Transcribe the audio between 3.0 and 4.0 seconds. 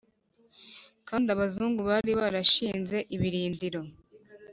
ibirindiro